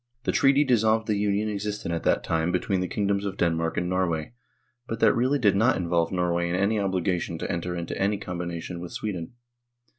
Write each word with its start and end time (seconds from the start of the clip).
The 0.23 0.31
treaty 0.31 0.63
dissolved 0.63 1.05
the 1.05 1.15
Union 1.19 1.47
existent 1.47 1.93
at 1.93 2.01
that 2.05 2.23
time 2.23 2.51
between 2.51 2.79
the 2.79 2.87
kingdoms 2.87 3.23
of 3.23 3.37
Denmark 3.37 3.77
and 3.77 3.87
Norway, 3.87 4.33
but 4.87 4.99
that 4.99 5.13
really 5.13 5.37
did 5.37 5.55
not 5.55 5.77
involve 5.77 6.11
Norway 6.11 6.49
in 6.49 6.55
any 6.55 6.79
obligation 6.79 7.37
to 7.37 7.51
enter 7.51 7.75
into 7.75 7.95
any 8.01 8.17
combination 8.17 8.79
with 8.79 8.91
Sweden. 8.93 9.33